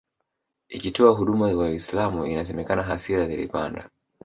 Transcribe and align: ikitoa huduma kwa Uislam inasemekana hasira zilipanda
ikitoa 0.69 1.15
huduma 1.15 1.49
kwa 1.55 1.65
Uislam 1.65 2.25
inasemekana 2.25 2.83
hasira 2.83 3.27
zilipanda 3.27 3.89